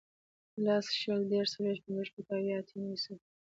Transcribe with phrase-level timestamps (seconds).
[0.65, 3.17] لس, شل, دېرش, څلوېښت, پنځوس, شپېته, اویا, اتیا, نوي, سل